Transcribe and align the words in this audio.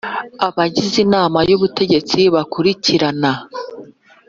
Abagize 0.47 0.95
Inama 1.05 1.39
y 1.49 1.53
Ubutegetsi 1.57 2.19
bakurikirana 2.33 3.31